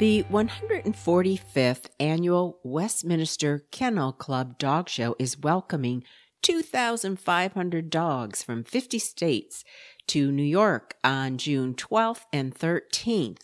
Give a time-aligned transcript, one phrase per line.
[0.00, 6.02] The 145th annual Westminster Kennel Club Dog Show is welcoming
[6.42, 9.62] 2,500 dogs from 50 states
[10.08, 13.42] to New York on June 12th and 13th.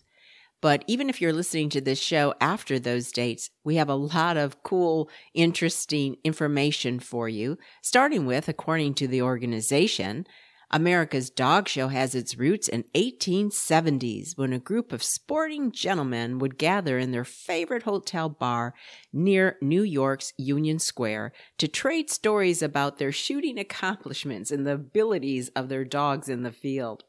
[0.60, 4.36] But even if you're listening to this show after those dates, we have a lot
[4.36, 10.26] of cool, interesting information for you, starting with, according to the organization,
[10.72, 16.58] America's dog show has its roots in 1870s when a group of sporting gentlemen would
[16.58, 18.72] gather in their favorite hotel bar
[19.12, 25.48] near New York's Union Square to trade stories about their shooting accomplishments and the abilities
[25.56, 27.02] of their dogs in the field.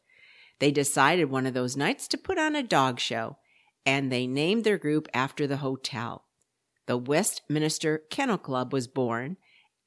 [0.58, 3.38] They decided one of those nights to put on a dog show,
[3.86, 6.26] and they named their group after the hotel.
[6.88, 9.38] The Westminster Kennel Club was born,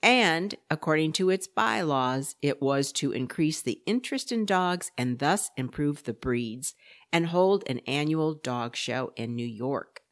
[0.05, 5.51] and according to its bylaws, it was to increase the interest in dogs and thus
[5.57, 6.75] improve the breeds
[7.11, 10.03] and hold an annual dog show in New York.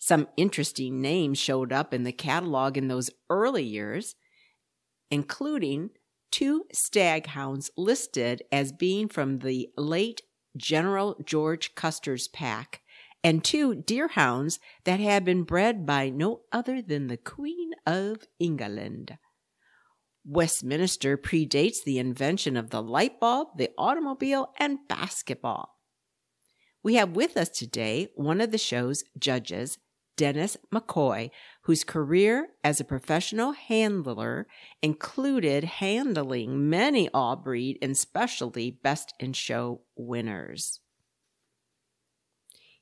[0.00, 4.16] Some interesting names showed up in the catalog in those early years,
[5.08, 5.90] including
[6.32, 10.22] two staghounds listed as being from the late
[10.56, 12.81] General George Custer's pack
[13.24, 19.16] and two deerhounds that had been bred by no other than the Queen of England.
[20.24, 25.76] Westminster predates the invention of the light bulb, the automobile, and basketball.
[26.82, 29.78] We have with us today one of the show's judges,
[30.16, 31.30] Dennis McCoy,
[31.62, 34.46] whose career as a professional handler
[34.82, 40.80] included handling many all breed and specialty best in show winners.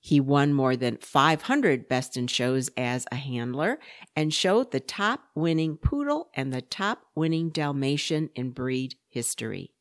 [0.03, 3.79] He won more than 500 Best in Shows as a handler
[4.17, 9.75] and showed the top winning poodle and the top winning Dalmatian in breed history.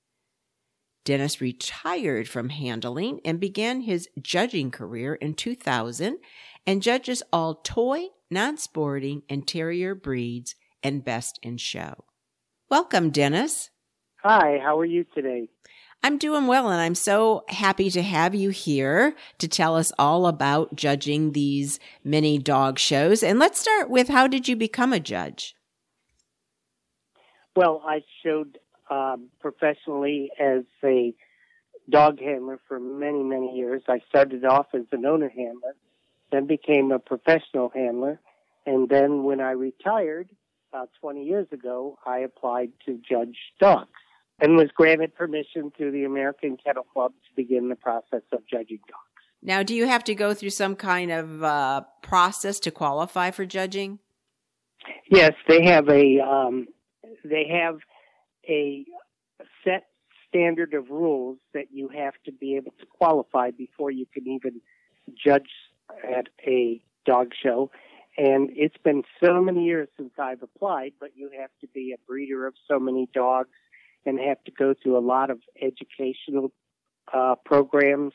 [1.05, 6.17] Dennis retired from handling and began his judging career in 2000
[6.67, 10.53] and judges all toy, non sporting, and terrier breeds
[10.83, 12.03] and Best in Show.
[12.69, 13.69] Welcome, Dennis.
[14.21, 15.47] Hi, how are you today?
[16.01, 20.27] I'm doing well, and I'm so happy to have you here to tell us all
[20.27, 23.21] about judging these many dog shows.
[23.21, 25.55] And let's start with how did you become a judge?
[27.53, 31.13] Well, I showed um, professionally as a
[31.89, 33.81] dog handler for many, many years.
[33.89, 35.75] I started off as an owner handler,
[36.31, 38.21] then became a professional handler,
[38.65, 40.29] and then when I retired
[40.71, 43.89] about 20 years ago, I applied to judge dogs
[44.41, 48.79] and was granted permission through the American Kennel Club to begin the process of judging
[48.87, 49.03] dogs.
[49.41, 53.45] Now, do you have to go through some kind of uh, process to qualify for
[53.45, 53.99] judging?
[55.09, 56.67] Yes, they have a um,
[57.23, 57.79] they have
[58.47, 58.85] a
[59.63, 59.87] set
[60.27, 64.61] standard of rules that you have to be able to qualify before you can even
[65.15, 65.49] judge
[66.03, 67.71] at a dog show.
[68.17, 71.97] And it's been so many years since I've applied, but you have to be a
[72.07, 73.49] breeder of so many dogs
[74.05, 76.51] and have to go through a lot of educational
[77.13, 78.13] uh, programs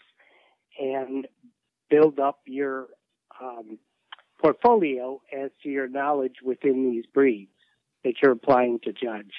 [0.80, 1.26] and
[1.90, 2.88] build up your
[3.40, 3.78] um,
[4.40, 7.50] portfolio as to your knowledge within these breeds
[8.02, 9.32] that you're applying to judge.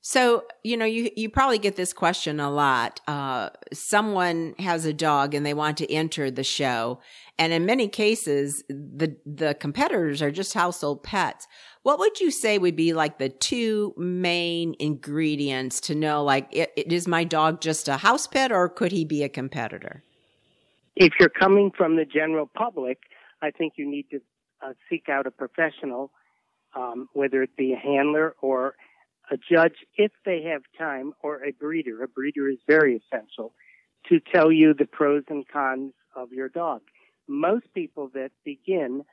[0.00, 3.00] So, you know, you, you probably get this question a lot.
[3.08, 7.00] Uh, someone has a dog and they want to enter the show.
[7.36, 11.48] And in many cases, the, the competitors are just household pets.
[11.82, 16.72] What would you say would be like the two main ingredients to know, like, it,
[16.76, 20.04] it, is my dog just a house pet or could he be a competitor?
[20.94, 22.98] If you're coming from the general public,
[23.42, 24.20] I think you need to
[24.64, 26.12] uh, seek out a professional,
[26.74, 28.74] um, whether it be a handler or
[29.30, 32.02] a judge, if they have time, or a breeder.
[32.02, 33.52] A breeder is very essential
[34.08, 36.80] to tell you the pros and cons of your dog.
[37.28, 39.04] Most people that begin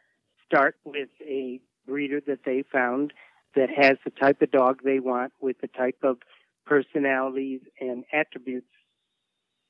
[0.46, 3.14] start with a breeder that they found
[3.56, 6.18] that has the type of dog they want with the type of
[6.66, 8.68] personalities and attributes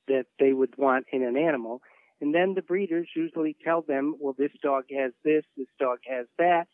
[0.08, 1.82] that they would want in an animal.
[2.20, 6.26] And then the breeders usually tell them, well, this dog has this, this dog has
[6.38, 6.66] that.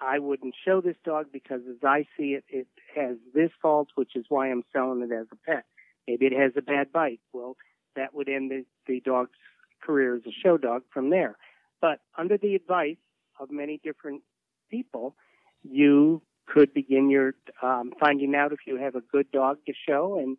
[0.00, 4.14] I wouldn't show this dog because as I see it, it has this fault, which
[4.14, 5.64] is why I'm selling it as a pet.
[6.06, 7.20] Maybe it has a bad bite.
[7.32, 7.56] Well,
[7.96, 9.36] that would end the, the dog's
[9.82, 11.36] career as a show dog from there.
[11.80, 12.96] But under the advice
[13.40, 14.22] of many different
[14.70, 15.16] people,
[15.62, 20.18] you could begin your um, finding out if you have a good dog to show
[20.18, 20.36] and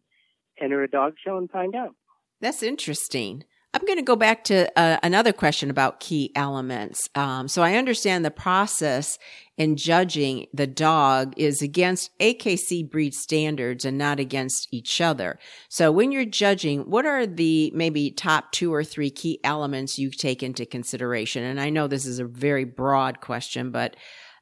[0.59, 1.95] enter a dog show and find out.
[2.41, 3.43] That's interesting.
[3.71, 7.07] I'm going to go back to uh, another question about key elements.
[7.13, 9.19] Um, so I understand the process
[9.57, 15.37] in judging the dog is against AKC breed standards and not against each other.
[15.67, 20.09] So when you're judging, what are the maybe top two or three key elements you
[20.09, 21.43] take into consideration?
[21.43, 23.95] And I know this is a very broad question, but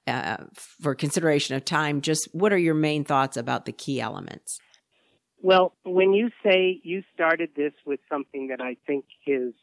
[0.08, 4.60] uh, for consideration of time, just what are your main thoughts about the key elements?
[5.42, 9.54] Well, when you say you started this with something that I think is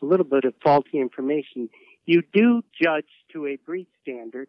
[0.00, 1.68] a little bit of faulty information,
[2.06, 4.48] you do judge to a breed standard,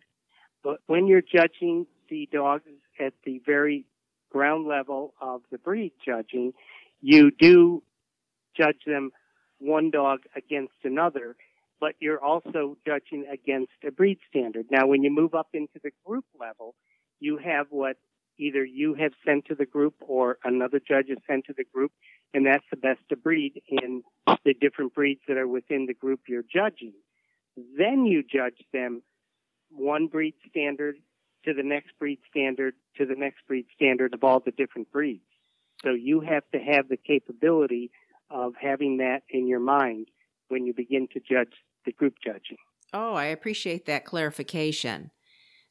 [0.64, 2.64] but when you're judging the dogs
[3.00, 3.86] at the very
[4.32, 6.54] ground level of the breed judging,
[7.02, 7.82] you do
[8.56, 9.12] judge them
[9.60, 11.36] one dog against another,
[11.80, 14.66] but you're also judging against a breed standard.
[14.70, 16.76] Now, when you move up into the group level,
[17.20, 17.98] you have what
[18.38, 21.92] either you have sent to the group or another judge has sent to the group,
[22.34, 24.04] and that's the best of breed in
[24.44, 26.94] the different breeds that are within the group you're judging.
[27.78, 29.02] Then you judge them
[29.70, 30.96] one breed standard
[31.46, 35.24] to the next breed standard to the next breed standard of all the different breeds.
[35.84, 37.92] So you have to have the capability
[38.30, 40.08] of having that in your mind
[40.48, 41.54] when you begin to judge
[41.86, 42.58] the group judging.
[42.94, 45.12] Oh, I appreciate that clarification.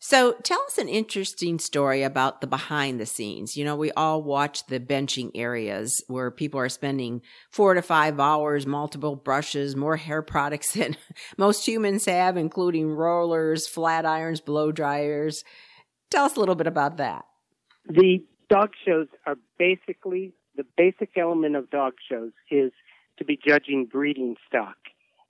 [0.06, 3.56] So tell us an interesting story about the behind the scenes.
[3.56, 8.20] You know, we all watch the benching areas where people are spending four to five
[8.20, 10.98] hours, multiple brushes, more hair products than
[11.38, 15.42] most humans have, including rollers, flat irons, blow dryers.
[16.10, 17.24] Tell us a little bit about that.
[17.88, 22.72] The dog shows are basically the basic element of dog shows is
[23.16, 24.76] to be judging breeding stock.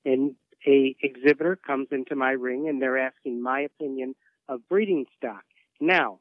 [0.05, 0.35] And
[0.67, 4.17] a exhibitor comes into my ring and they're asking my opinion
[4.49, 5.45] of breeding stock.
[5.81, 6.21] Now,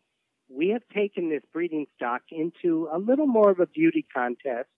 [0.50, 4.70] we have taken this breeding stock into a little more of a beauty contest,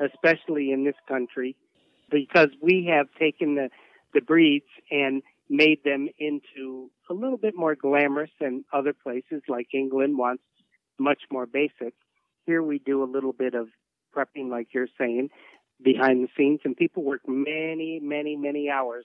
[0.00, 1.56] especially in this country,
[2.10, 3.70] because we have taken the,
[4.14, 9.68] the breeds and made them into a little bit more glamorous than other places like
[9.72, 10.42] England wants
[10.98, 11.94] much more basic.
[12.46, 13.68] Here we do a little bit of
[14.14, 15.30] prepping, like you're saying,
[15.82, 19.04] behind the scenes, and people work many, many, many hours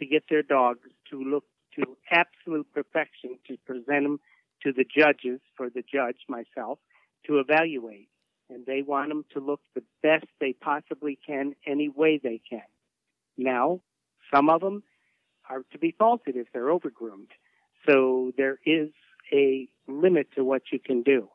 [0.00, 1.44] to get their dogs to look
[1.78, 4.20] to absolute perfection to present them
[4.62, 6.78] to the judges for the judge, myself,
[7.26, 8.08] to evaluate.
[8.50, 12.62] And they want them to look the best they possibly can any way they can.
[13.36, 13.80] Now,
[14.34, 14.82] some of them
[15.48, 17.30] are to be faulted if they're overgroomed.
[17.88, 18.88] So there is
[19.32, 21.28] a limit to what you can do.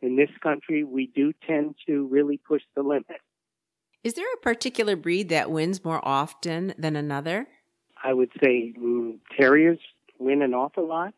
[0.00, 3.20] In this country, we do tend to really push the limit.
[4.04, 7.48] Is there a particular breed that wins more often than another?
[8.02, 9.78] I would say mm, terriers
[10.18, 11.14] win an awful lot.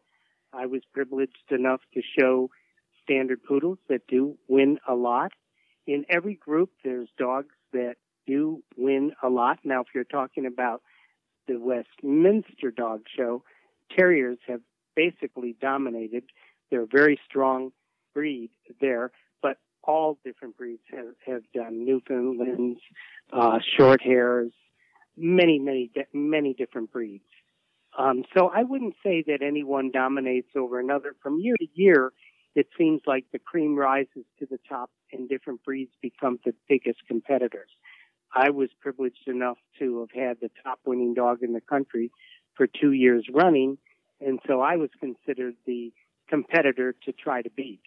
[0.53, 2.51] I was privileged enough to show
[3.03, 5.33] standard poodles that do win a lot.
[5.87, 7.97] In every group, there's dogs that
[8.27, 9.59] do win a lot.
[9.65, 10.83] Now, if you're talking about
[11.49, 13.43] the Westminster Dog Show,
[13.97, 14.61] terriers have
[14.95, 16.25] basically dominated.
[16.71, 17.73] They're a very strong
[18.15, 18.51] breed
[18.81, 19.11] there,
[19.43, 22.81] but all different breeds have, have done Newfoundlands,
[23.33, 24.53] uh, short hairs,
[25.17, 27.25] many, many, many different breeds.
[27.99, 31.15] Um, so I wouldn't say that anyone dominates over another.
[31.23, 32.13] From year to year,
[32.55, 37.01] it seems like the cream rises to the top and different breeds become the biggest
[37.07, 37.71] competitors.
[38.33, 42.13] I was privileged enough to have had the top winning dog in the country
[42.55, 43.79] for two years running,
[44.21, 45.93] and so I was considered the
[46.29, 47.81] competitor to try to beat.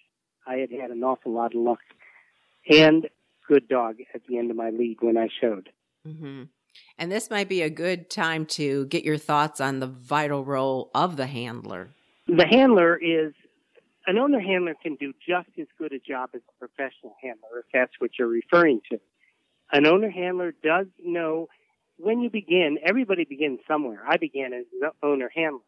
[0.45, 1.79] I had had an awful lot of luck
[2.69, 3.07] and
[3.47, 5.69] good dog at the end of my lead when I showed.
[6.07, 6.43] Mm-hmm.
[6.97, 10.91] And this might be a good time to get your thoughts on the vital role
[10.93, 11.89] of the handler.
[12.27, 13.33] The handler is
[14.05, 17.65] an owner handler can do just as good a job as a professional handler, if
[17.73, 18.99] that's what you're referring to.
[19.71, 21.47] An owner handler does know
[21.97, 24.03] when you begin, everybody begins somewhere.
[24.07, 25.61] I began as an owner handler,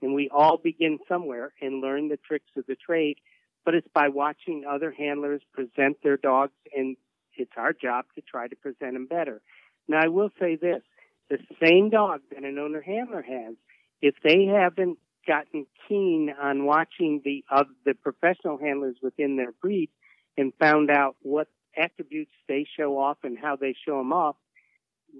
[0.00, 3.18] and we all begin somewhere and learn the tricks of the trade,
[3.64, 6.96] but it's by watching other handlers present their dogs, and
[7.36, 9.40] it's our job to try to present them better.
[9.88, 10.82] Now, I will say this.
[11.30, 13.54] The same dog that an owner handler has,
[14.00, 19.88] if they haven't gotten keen on watching the of the professional handlers within their breed
[20.36, 24.36] and found out what attributes they show off and how they show them off,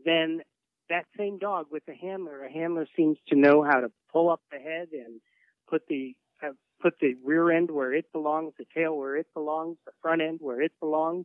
[0.05, 0.43] then
[0.91, 4.43] that same dog with the handler, a handler seems to know how to pull up
[4.51, 5.21] the head and
[5.69, 6.49] put the uh,
[6.81, 10.39] put the rear end where it belongs, the tail where it belongs, the front end
[10.43, 11.25] where it belongs,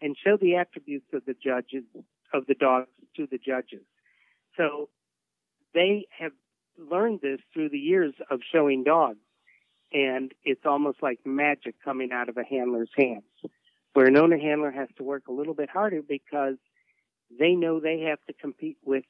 [0.00, 1.84] and show the attributes of the judges
[2.34, 3.86] of the dogs to the judges.
[4.58, 4.90] So
[5.72, 6.32] they have
[6.78, 9.18] learned this through the years of showing dogs.
[9.92, 13.22] and it's almost like magic coming out of a handler's hands.
[13.92, 16.56] Where an owner handler has to work a little bit harder because
[17.38, 19.04] they know they have to compete with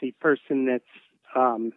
[0.00, 0.84] the person that's
[1.34, 1.72] um,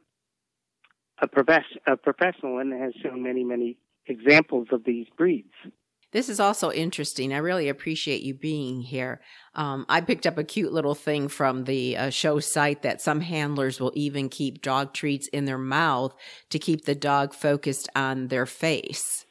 [1.20, 5.54] a, profes- a professional and has shown many, many examples of these breeds.
[6.14, 7.34] This is also interesting.
[7.34, 9.20] I really appreciate you being here.
[9.56, 13.22] Um, I picked up a cute little thing from the uh, show site that some
[13.22, 16.14] handlers will even keep dog treats in their mouth
[16.52, 19.26] to keep the dog focused on their face.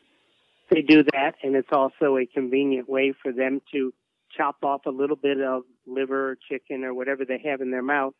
[0.71, 3.95] They do that, and it's also a convenient way for them to
[4.37, 7.83] chop off a little bit of liver or chicken or whatever they have in their
[7.83, 8.15] mouth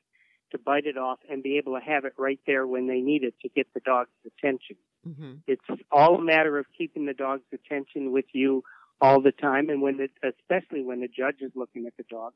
[0.52, 3.25] to bite it off and be able to have it right there when they need
[3.25, 4.76] it to get the dog's attention.
[5.09, 5.32] Mm-hmm.
[5.47, 8.62] It's all a matter of keeping the dog's attention with you
[9.00, 12.32] all the time, and when, it, especially when the judge is looking at the dog,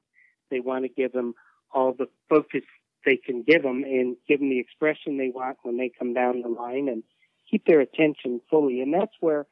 [0.50, 1.34] they want to give them
[1.72, 2.62] all the focus
[3.06, 6.42] they can give them and give them the expression they want when they come down
[6.42, 7.04] the line and
[7.48, 8.80] keep their attention fully.
[8.80, 9.46] And that's where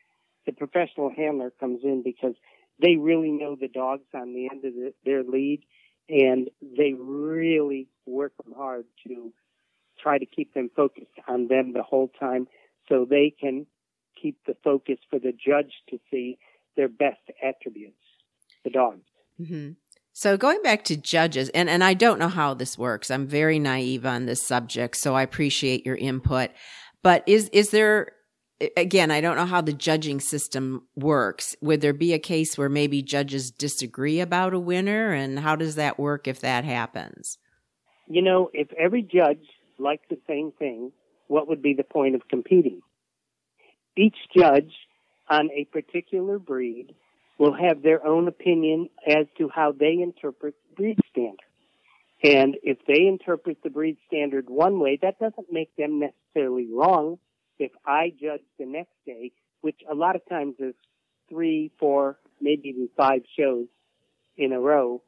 [0.44, 2.34] the professional handler comes in because
[2.82, 5.62] they really know the dogs on the end of the, their lead
[6.08, 9.32] and they really work hard to
[10.02, 12.46] try to keep them focused on them the whole time
[12.88, 13.66] so they can
[14.20, 16.38] keep the focus for the judge to see
[16.76, 17.96] their best attributes,
[18.64, 19.06] the dogs.
[19.40, 19.72] Mm-hmm.
[20.12, 23.10] So going back to judges, and, and I don't know how this works.
[23.10, 26.50] I'm very naive on this subject, so I appreciate your input.
[27.02, 28.12] But is is there
[28.76, 31.56] again, I don't know how the judging system works.
[31.60, 35.12] Would there be a case where maybe judges disagree about a winner?
[35.12, 37.38] And how does that work if that happens?
[38.06, 39.44] You know, if every judge
[39.78, 40.92] liked the same thing,
[41.28, 42.80] what would be the point of competing?
[43.96, 44.72] Each judge
[45.28, 46.94] on a particular breed
[47.38, 51.38] will have their own opinion as to how they interpret breed standard.
[52.22, 57.18] And if they interpret the breed standard one way, that doesn't make them necessarily wrong
[57.58, 60.74] if I judge the next day, which a lot of times is
[61.28, 63.66] three, four, maybe even five shows
[64.36, 65.02] in a row,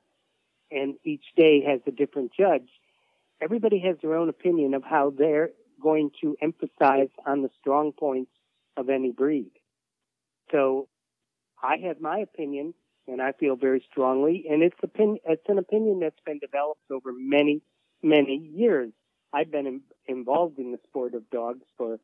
[0.70, 2.68] and each day has a different judge,
[3.40, 8.30] everybody has their own opinion of how they're going to emphasize on the strong points
[8.76, 9.50] of any breed.
[10.52, 10.88] So
[11.62, 12.74] I have my opinion,
[13.08, 17.12] and I feel very strongly, and it's, opinion, it's an opinion that's been developed over
[17.12, 17.62] many,
[18.02, 18.92] many years.
[19.32, 21.98] I've been in, involved in the sport of dogs for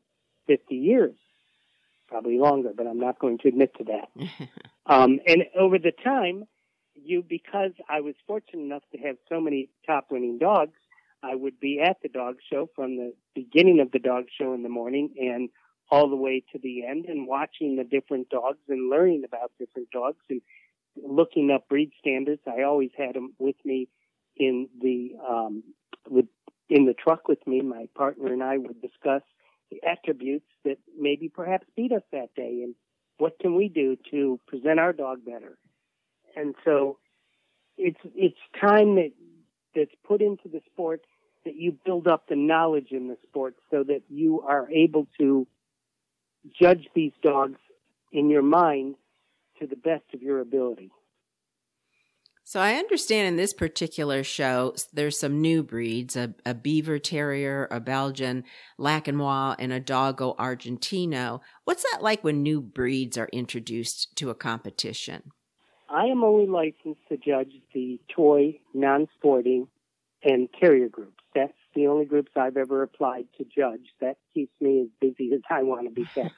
[0.47, 1.15] 50 years,
[2.07, 4.49] probably longer, but I'm not going to admit to that.
[4.85, 6.45] um, and over the time,
[6.95, 10.77] you, because I was fortunate enough to have so many top winning dogs,
[11.23, 14.63] I would be at the dog show from the beginning of the dog show in
[14.63, 15.49] the morning and
[15.89, 19.89] all the way to the end and watching the different dogs and learning about different
[19.91, 20.41] dogs and
[20.95, 22.41] looking up breed standards.
[22.47, 23.87] I always had them with me
[24.35, 25.63] in the um,
[26.09, 26.25] with
[26.69, 27.61] in the truck with me.
[27.61, 29.21] My partner and I would discuss
[29.71, 32.75] the attributes that maybe perhaps beat us that day and
[33.17, 35.57] what can we do to present our dog better
[36.35, 36.97] and so
[37.77, 39.11] it's it's time that
[39.75, 41.01] that's put into the sport
[41.45, 45.45] that you build up the knowledge in the sport so that you are able to
[46.59, 47.59] judge these dogs
[48.11, 48.95] in your mind
[49.59, 50.91] to the best of your ability
[52.45, 57.69] so I understand in this particular show, there's some new breeds, a, a Biewer terrier,
[57.71, 58.43] a Belgian
[58.77, 61.39] Laekenois, and a Dogo Argentino.
[61.63, 65.31] What's that like when new breeds are introduced to a competition?
[65.93, 69.67] I am only licensed to judge the toy, non-sporting,
[70.23, 71.23] and terrier groups.
[71.35, 73.85] That's the only groups I've ever applied to judge.
[74.01, 76.33] That keeps me as busy as I want to be kept,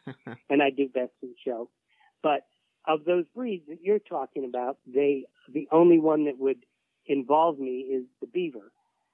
[0.50, 1.69] and I do best in show.
[2.21, 2.41] But
[2.85, 6.65] of those breeds that you're talking about, they the only one that would
[7.05, 8.71] involve me is the Biewer,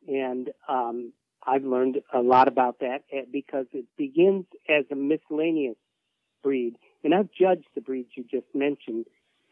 [0.07, 1.13] and um,
[1.45, 5.77] I've learned a lot about that eh, because it begins as a miscellaneous
[6.41, 9.05] breed, and I've judged the breeds you just mentioned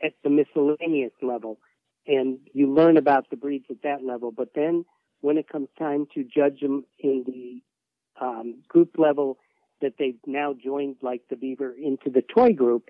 [0.04, 1.60] at the miscellaneous level,
[2.08, 4.32] and you learn about the breeds at that level.
[4.32, 4.86] But then,
[5.22, 9.38] when it comes time to judge them in the um, group level
[9.82, 12.90] that they've now joined, like the Biewer, into the toy group,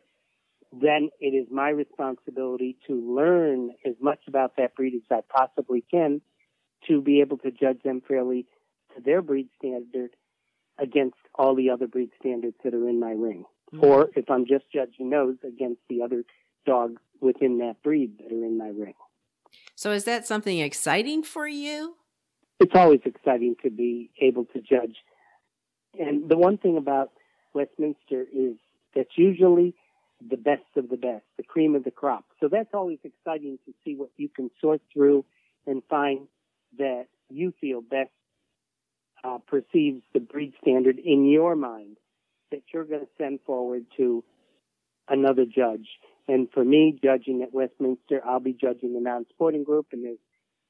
[0.72, 5.84] then it is my responsibility to learn as much about that breed as I possibly
[5.90, 6.22] can
[6.88, 8.46] to be able to judge them fairly
[8.96, 10.12] to their breed standard
[10.78, 13.46] against all the other breed standards that are in my ring.
[13.74, 13.84] Mm-hmm.
[13.84, 16.24] Or if I'm just judging those against the other
[16.66, 18.96] dogs within that breed that are in my ring.
[19.76, 21.96] So is that something exciting for you?
[22.60, 24.98] It's always exciting to be able to judge.
[25.98, 27.12] And the one thing about
[27.54, 28.56] Westminster is
[28.96, 29.76] that's usually
[30.28, 32.26] the best of the best, the cream of the crop.
[32.40, 35.26] So that's always exciting to see what you can sort through
[35.66, 36.28] and find
[36.78, 38.12] that you feel best
[39.24, 41.98] uh, perceives the breed standard in your mind.
[42.52, 44.24] That you're going to send forward to
[45.08, 45.88] another judge.
[46.28, 50.20] And for me, judging at Westminster, I'll be judging the non-sporting group, and there's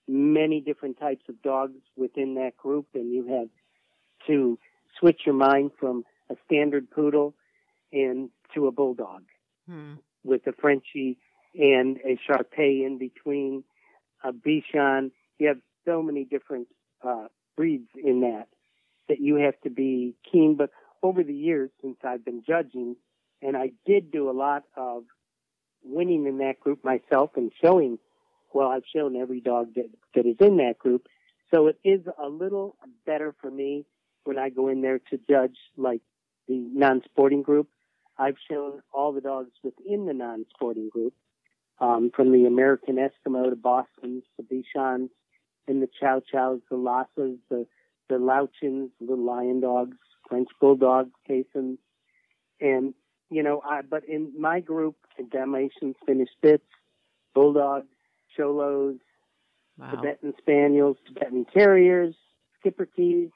[0.07, 3.50] many different types of dogs within that group, and you have
[4.27, 4.57] to
[5.00, 7.36] switch your mind from a standard poodle
[7.91, 9.24] and to a bulldog
[9.67, 9.95] hmm.
[10.24, 11.17] with a Frenchie
[11.55, 13.63] and a Shar Pei in between,
[14.24, 15.12] a Bichon.
[15.38, 16.67] You have so many different
[17.03, 18.48] uh, breeds in that
[19.07, 20.55] that you have to be keen.
[20.55, 20.69] But
[21.01, 22.96] over the years, since I've been judging,
[23.41, 25.03] and I did do a lot of
[25.84, 28.00] winning in that group myself and showing,
[28.53, 31.08] well, I've shown every dog that, that is in that group.
[31.51, 32.75] So it is a little
[33.06, 33.86] better for me
[34.24, 36.01] when I go in there to judge like
[36.48, 37.70] the non-sporting group.
[38.18, 41.13] I've shown all the dogs within the non-sporting group,
[41.79, 45.10] um, from the American Eskimo to Boston's, the Bichons,
[45.68, 47.65] and the Chow Chows, the Lhasas, the,
[48.10, 49.98] the Lowchens, the Lion Dogs,
[50.29, 51.77] French Bulldogs, Keeshonds,
[52.62, 52.93] and
[53.29, 54.95] you know, I, but in my group,
[55.31, 56.63] Dalmatians, Finnish Spitz,
[57.33, 57.88] Bulldogs,
[58.38, 59.00] Xolos,
[59.77, 59.91] wow.
[59.91, 62.15] Tibetan Spaniels, Tibetan Terriers,
[62.63, 63.31] Schipperkes,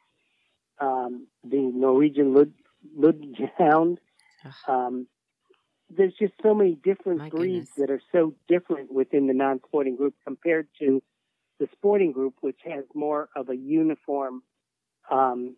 [0.80, 2.54] um, the Norwegian Lud,
[2.98, 3.98] Ludhound.
[4.68, 5.08] Um,
[5.90, 7.90] there's just so many different My breeds goodness.
[7.90, 11.02] that are so different within the non-sporting group compared to
[11.60, 14.44] the sporting group, which has more of a uniform
[15.12, 15.56] um,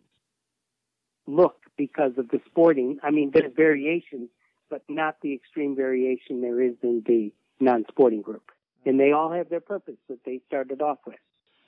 [1.26, 2.98] look because of the sporting.
[3.02, 4.28] I mean, there's variations,
[4.70, 8.50] but not the extreme variation there is in the non-sporting group.
[8.84, 11.18] And they all have their purpose that they started off with.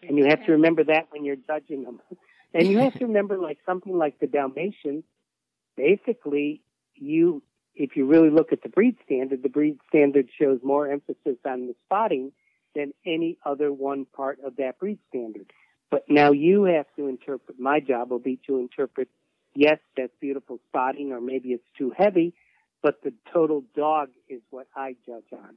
[0.03, 2.01] And you have to remember that when you're judging them.
[2.55, 5.05] And you have to remember, like something like the Dalmatian,
[5.77, 6.63] basically,
[6.95, 7.43] you,
[7.75, 11.67] if you really look at the breed standard, the breed standard shows more emphasis on
[11.67, 12.33] the spotting
[12.75, 15.53] than any other one part of that breed standard.
[15.91, 19.09] But now you have to interpret, my job will be to interpret,
[19.59, 22.33] yes, that's beautiful spotting, or maybe it's too heavy,
[22.81, 25.57] but the total dog is what I judge on.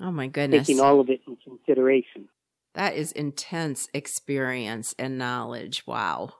[0.00, 0.68] Oh my goodness.
[0.68, 2.28] Taking all of it in consideration.
[2.74, 5.82] That is intense experience and knowledge.
[5.86, 6.34] Wow.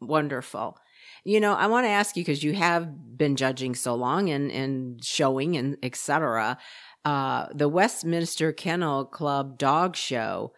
[0.00, 0.76] Wonderful.
[1.24, 4.50] You know, I want to ask you because you have been judging so long and,
[4.50, 6.58] and showing and etc.
[7.04, 10.52] Uh, the Westminster Kennel Club Dog Show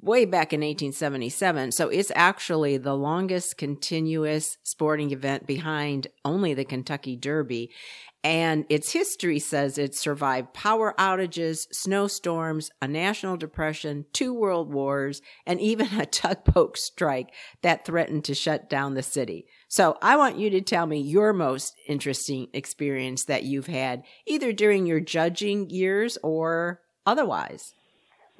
[0.00, 1.72] way back in 1877.
[1.72, 7.70] So it's actually the longest continuous sporting event behind only the Kentucky Derby.
[8.24, 15.20] And its history says it survived power outages, snowstorms, a national depression, two world wars,
[15.44, 19.46] and even a tugboat strike that threatened to shut down the city.
[19.66, 24.52] So I want you to tell me your most interesting experience that you've had, either
[24.52, 27.74] during your judging years or otherwise.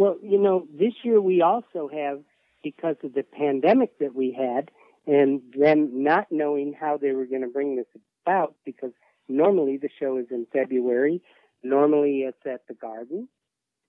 [0.02, 2.22] Well, you know, this year we also have,
[2.64, 4.72] because of the pandemic that we had,
[5.06, 7.86] and them not knowing how they were going to bring this
[8.24, 8.90] about, because
[9.28, 11.22] Normally the show is in February.
[11.62, 13.28] Normally it's at the Garden.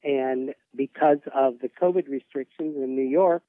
[0.04, 3.44] And because of the COVID restrictions in New York,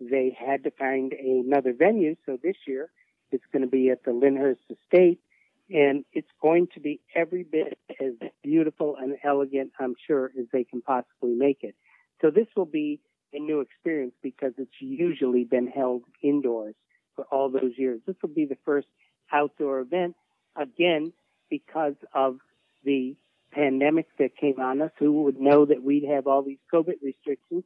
[0.00, 2.16] they had to find another venue.
[2.26, 2.90] So this year
[3.30, 5.20] it's going to be at the Lyndhurst Estate.
[5.68, 10.62] And it's going to be every bit as beautiful and elegant, I'm sure, as they
[10.62, 11.74] can possibly make it.
[12.20, 13.00] So this will be
[13.32, 16.74] a new experience because it's usually been held indoors
[17.14, 18.00] for all those years.
[18.06, 18.88] This will be the first
[19.32, 20.16] outdoor event.
[20.56, 21.12] Again,
[21.50, 22.38] because of
[22.84, 23.16] the
[23.52, 24.90] pandemic that came on us.
[24.98, 27.64] Who would know that we'd have all these COVID restrictions?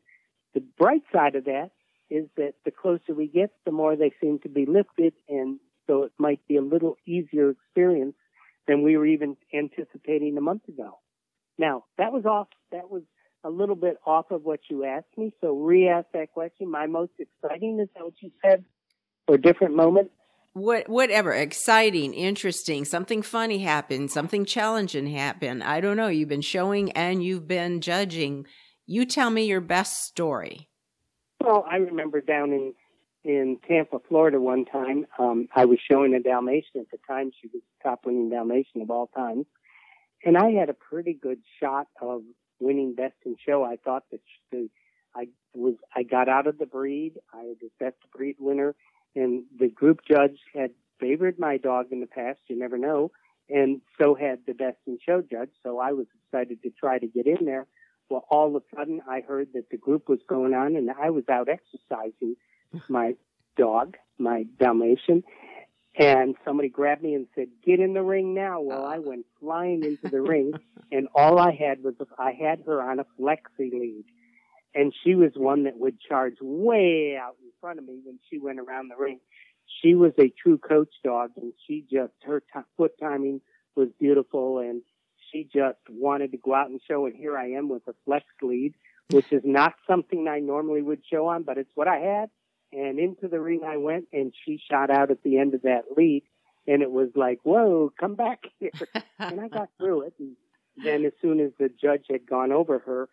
[0.54, 1.70] The bright side of that
[2.08, 6.04] is that the closer we get, the more they seem to be lifted, and so
[6.04, 8.16] it might be a little easier experience
[8.66, 10.98] than we were even anticipating a month ago.
[11.58, 13.02] Now, that was off, that was
[13.44, 16.70] a little bit off of what you asked me, so re-ask that question.
[16.70, 18.64] My most exciting, is that what you said?
[19.28, 20.10] Or different moment?
[20.52, 26.40] what whatever exciting interesting something funny happened something challenging happened i don't know you've been
[26.40, 28.44] showing and you've been judging
[28.84, 30.68] you tell me your best story
[31.40, 32.74] well i remember down in
[33.22, 37.48] in tampa florida one time um i was showing a dalmatian at the time she
[37.54, 39.46] was top winning dalmatian of all time
[40.24, 42.22] and i had a pretty good shot of
[42.60, 44.20] winning best in show i thought that
[44.52, 44.68] the
[45.14, 48.74] i was i got out of the breed i was best breed winner
[49.16, 50.70] and the group judge had
[51.00, 52.38] favored my dog in the past.
[52.48, 53.10] You never know.
[53.48, 55.50] And so had the best in show judge.
[55.64, 57.66] So I was excited to try to get in there.
[58.08, 61.10] Well, all of a sudden I heard that the group was going on and I
[61.10, 62.36] was out exercising
[62.88, 63.14] my
[63.56, 65.24] dog, my Dalmatian.
[65.98, 68.60] And somebody grabbed me and said, get in the ring now.
[68.60, 70.52] Well, I went flying into the ring
[70.92, 74.04] and all I had was, I had her on a flexi lead
[74.74, 78.38] and she was one that would charge way out in front of me when she
[78.38, 79.18] went around the ring.
[79.82, 83.40] she was a true coach dog and she just, her t- foot timing
[83.74, 84.82] was beautiful and
[85.30, 87.14] she just wanted to go out and show it.
[87.16, 88.74] Here I am with a flex lead,
[89.10, 92.30] which is not something I normally would show on, but it's what I had.
[92.72, 95.84] And into the ring I went and she shot out at the end of that
[95.96, 96.22] lead.
[96.66, 98.70] And it was like, whoa, come back here.
[99.18, 100.14] and I got through it.
[100.18, 100.36] And
[100.84, 103.08] then as soon as the judge had gone over her,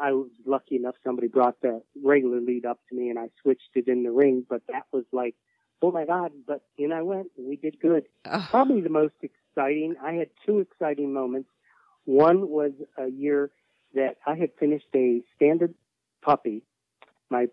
[0.00, 3.70] I was lucky enough somebody brought the regular lead up to me and I switched
[3.74, 4.46] it in the ring.
[4.48, 5.34] But that was like,
[5.82, 6.30] oh my God.
[6.46, 8.04] But in I went and we did good.
[8.26, 8.46] Oh.
[8.50, 9.96] Probably the most exciting.
[10.02, 11.48] I had two exciting moments.
[12.04, 13.50] One was a year
[13.94, 15.74] that I had finished a standard
[16.22, 16.62] puppy.
[17.28, 17.46] My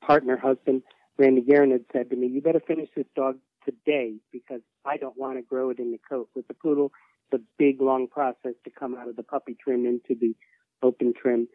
[0.00, 0.82] partner, husband,
[1.18, 5.16] Randy Garren had said to me, you better finish this dog today because I don't
[5.16, 6.28] want to grow it in the coat.
[6.34, 6.92] With the poodle,
[7.30, 10.34] it's a big, long process to come out of the puppy trim into the
[10.82, 11.48] open trim.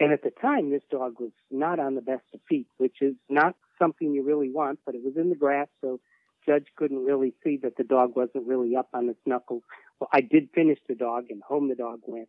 [0.00, 3.14] And at the time, this dog was not on the best of feet, which is
[3.28, 6.00] not something you really want, but it was in the grass, so
[6.46, 9.62] judge couldn't really see that the dog wasn't really up on its knuckles.
[9.98, 12.28] Well, I did finish the dog and home the dog went.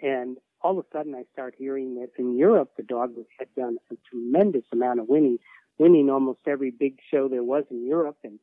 [0.00, 3.78] And all of a sudden I start hearing that in Europe, the dog had done
[3.90, 5.38] a tremendous amount of winning,
[5.82, 8.18] winning almost every big show there was in Europe.
[8.24, 8.38] And,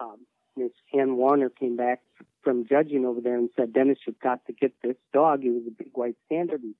[0.00, 2.00] um, Miss Ann Warner came back
[2.42, 5.42] from judging over there and said, Dennis, you've got to get this dog.
[5.42, 6.74] He was a big white standard and,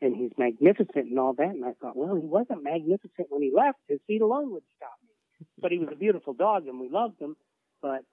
[0.00, 1.50] and he's magnificent and all that.
[1.50, 3.78] And I thought, well, he wasn't magnificent when he left.
[3.88, 5.10] His feet alone would stop me
[5.58, 7.36] but he was a beautiful dog and we loved him.
[7.82, 8.04] But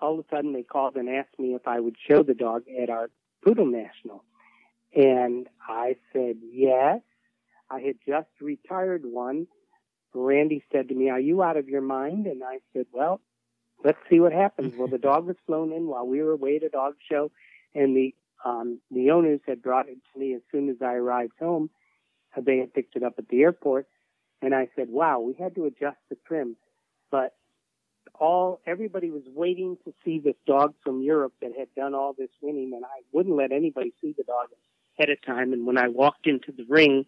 [0.00, 2.62] all of a sudden they called and asked me if I would show the dog
[2.80, 3.10] at our
[3.44, 4.24] Poodle National.
[4.94, 7.00] And I said yes.
[7.70, 9.46] I had just retired one.
[10.14, 12.26] Randy said to me, are you out of your mind?
[12.26, 13.20] And I said, well,
[13.84, 14.74] let's see what happens.
[14.76, 17.30] well, the dog was flown in while we were away at a dog show
[17.74, 21.34] and the, um, the owners had brought it to me as soon as I arrived
[21.40, 21.70] home.
[22.36, 23.86] They had picked it up at the airport
[24.42, 26.56] and I said, wow, we had to adjust the trim
[27.14, 27.32] but
[28.18, 32.30] all everybody was waiting to see this dog from Europe that had done all this
[32.42, 34.48] winning, and I wouldn't let anybody see the dog
[34.98, 35.52] ahead of time.
[35.52, 37.06] And when I walked into the ring,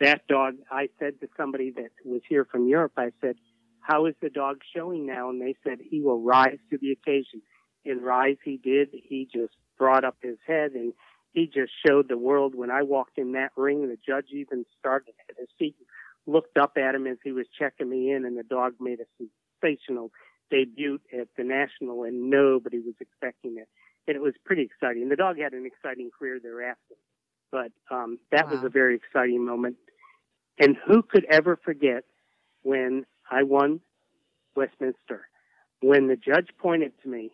[0.00, 3.36] that dog, I said to somebody that was here from Europe, I said,
[3.80, 7.42] "How is the dog showing now?" And they said, "He will rise to the occasion."
[7.84, 8.88] And rise he did.
[8.92, 10.92] He just brought up his head and
[11.32, 12.54] he just showed the world.
[12.54, 15.76] When I walked in that ring, the judge even started at his feet,
[16.26, 19.26] looked up at him as he was checking me in, and the dog made a
[19.60, 20.10] sensational
[20.50, 23.68] debut at the national, and nobody was expecting it.
[24.08, 25.08] And it was pretty exciting.
[25.08, 26.94] The dog had an exciting career thereafter,
[27.50, 28.54] but um, that wow.
[28.54, 29.76] was a very exciting moment.
[30.58, 32.04] And who could ever forget
[32.62, 33.80] when I won
[34.54, 35.28] Westminster?
[35.80, 37.32] When the judge pointed to me,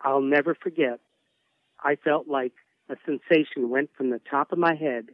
[0.00, 1.00] I'll never forget.
[1.82, 2.52] I felt like
[2.88, 5.08] a sensation went from the top of my head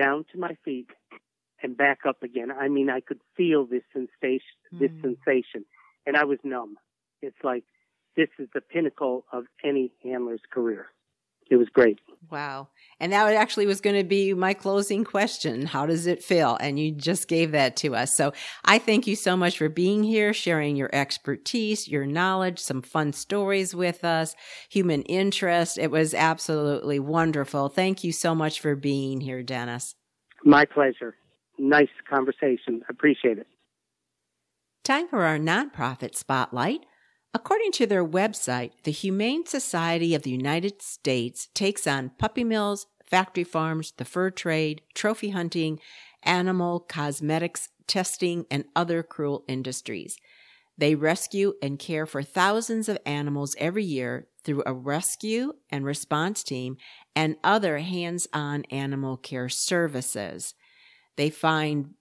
[0.00, 0.88] down to my feet
[1.62, 2.50] and back up again.
[2.50, 4.40] I mean, I could feel this sensation,
[4.72, 5.02] this mm.
[5.02, 5.64] sensation,
[6.06, 6.76] and I was numb.
[7.20, 7.64] It's like
[8.16, 10.86] this is the pinnacle of any handler's career.
[11.50, 11.98] It was great.
[12.30, 12.68] Wow.
[13.00, 15.66] And that actually was going to be my closing question.
[15.66, 16.56] How does it feel?
[16.60, 18.16] And you just gave that to us.
[18.16, 18.32] So
[18.64, 23.12] I thank you so much for being here, sharing your expertise, your knowledge, some fun
[23.12, 24.36] stories with us,
[24.68, 25.76] human interest.
[25.76, 27.68] It was absolutely wonderful.
[27.68, 29.96] Thank you so much for being here, Dennis.
[30.44, 31.16] My pleasure
[31.60, 32.82] nice conversation.
[32.88, 33.46] Appreciate it.
[34.82, 36.86] Time for our nonprofit spotlight.
[37.32, 42.86] According to their website, the Humane Society of the United States takes on puppy mills,
[43.06, 45.78] factory farms, the fur trade, trophy hunting,
[46.24, 50.16] animal cosmetics testing, and other cruel industries.
[50.76, 56.42] They rescue and care for thousands of animals every year through a rescue and response
[56.42, 56.78] team
[57.14, 60.54] and other hands on animal care services.
[61.16, 61.94] They find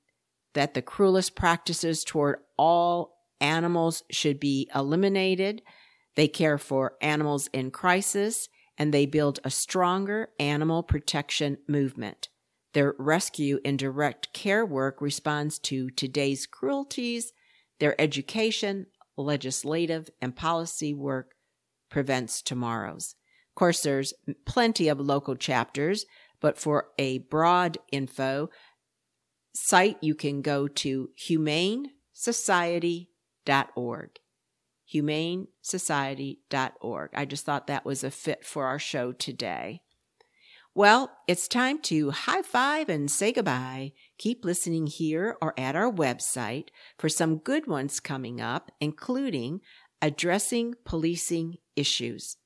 [0.53, 5.61] that the cruelest practices toward all animals should be eliminated.
[6.15, 12.29] They care for animals in crisis and they build a stronger animal protection movement.
[12.73, 17.33] Their rescue and direct care work responds to today's cruelties.
[17.79, 21.33] Their education, legislative, and policy work
[21.89, 23.15] prevents tomorrow's.
[23.51, 24.13] Of course, there's
[24.45, 26.05] plenty of local chapters,
[26.39, 28.49] but for a broad info,
[29.53, 31.09] site, you can go to
[33.45, 34.19] humanesociety.org.
[34.93, 37.09] Humanesociety.org.
[37.13, 39.81] I just thought that was a fit for our show today.
[40.75, 43.93] Well, it's time to high five and say goodbye.
[44.17, 49.61] Keep listening here or at our website for some good ones coming up, including
[50.01, 52.37] addressing policing issues.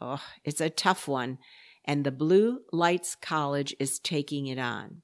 [0.00, 1.38] Oh, it's a tough one,
[1.84, 5.02] and the Blue Lights College is taking it on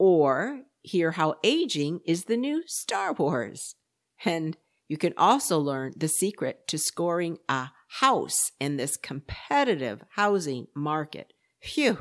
[0.00, 3.76] or hear how aging is the new Star Wars.
[4.24, 4.56] And
[4.90, 7.68] You can also learn the secret to scoring a
[8.00, 11.32] house in this competitive housing market.
[11.60, 11.98] Phew,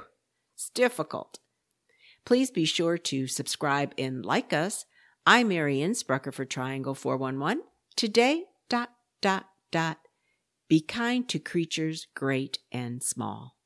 [0.55, 1.38] it's difficult.
[2.25, 4.86] Please be sure to subscribe and like us.
[5.23, 7.62] I'm Mary Sprucker for Triangle 411.
[7.95, 8.89] Today, dot,
[9.21, 9.99] dot, dot.
[10.67, 13.59] Be kind to creatures great and small.